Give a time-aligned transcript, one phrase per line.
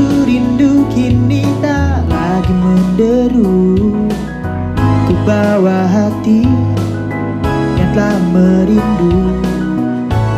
[0.00, 3.76] Baru rindu kini tak lagi menderu.
[5.04, 6.40] Ku bawa hati
[7.76, 9.44] yang telah merindu.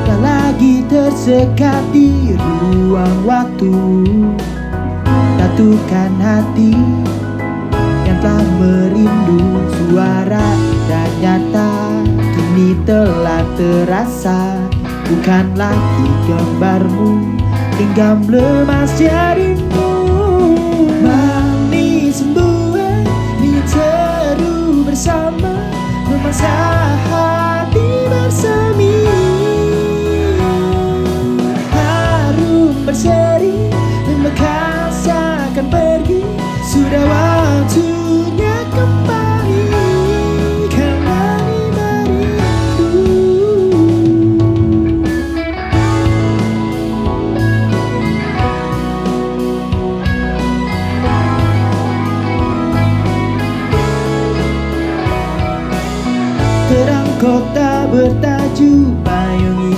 [0.02, 3.78] Tak lagi tersekat di ruang waktu.
[5.38, 6.74] Satukan hati
[8.02, 9.62] yang telah merindu.
[9.78, 10.48] Suara
[10.90, 11.70] dan nyata
[12.18, 14.58] kini telah terasa.
[15.06, 17.41] Bukan lagi gambarmu.
[17.78, 19.90] Genggam lemas jarimu.
[21.00, 23.06] Manis membuat
[23.40, 25.52] ini teru bersama.
[26.08, 26.71] Memaksa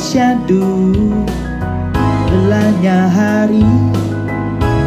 [0.05, 0.93] isyadu
[2.29, 3.65] Lelahnya hari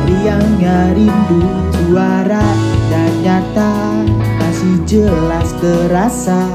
[0.06, 1.42] Riangnya rindu
[1.74, 2.46] Suara
[2.94, 3.74] dan nyata.
[4.14, 6.46] Masih jelas terasa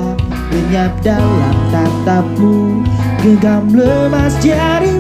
[0.54, 2.86] Lenyap dalam tatapmu.
[3.24, 4.91] Genggam lemas jarimu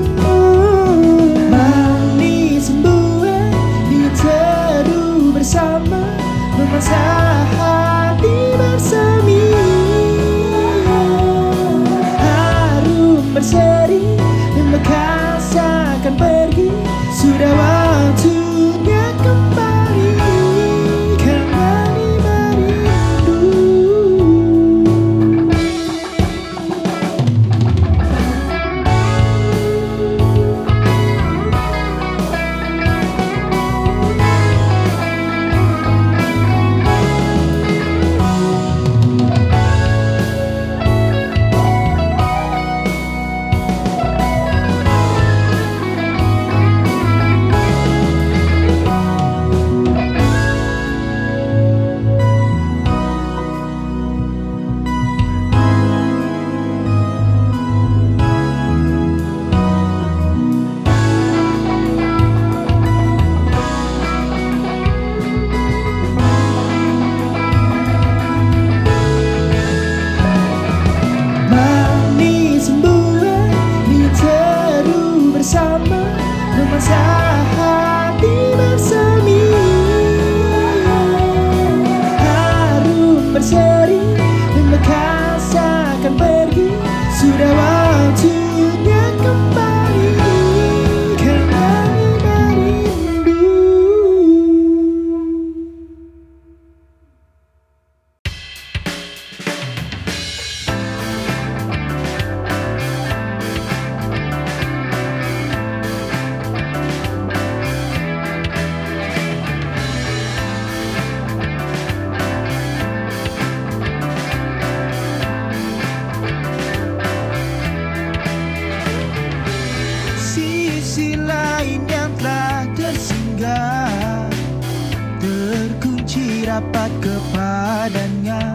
[126.52, 128.52] Rapat kepadanya.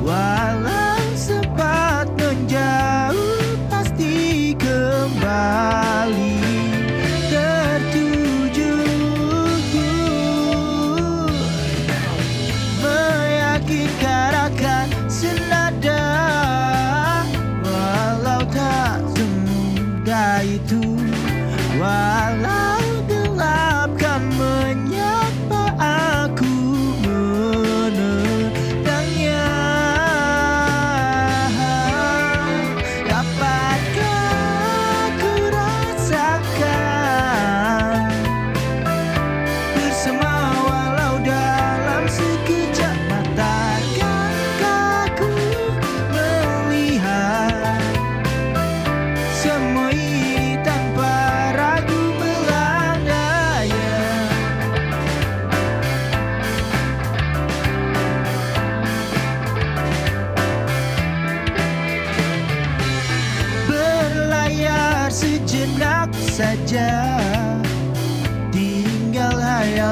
[0.00, 0.41] Walau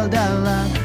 [0.08, 0.79] dalla